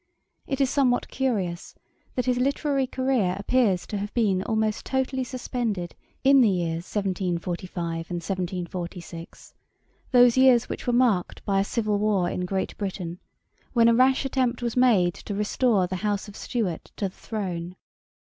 [0.47, 1.75] It is somewhat curious,
[2.15, 5.93] that his literary career appears to have been almost totally suspended
[6.23, 9.53] in the years 1745 and 1746,
[10.11, 13.19] those years which were marked by a civil war in Great Britain,
[13.73, 17.75] when a rash attempt was made to restore the House of Stuart to the throne.